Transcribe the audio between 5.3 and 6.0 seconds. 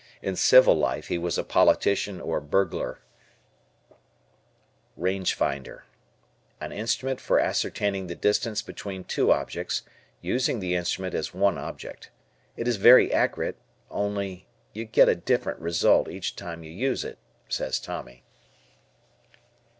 Finder.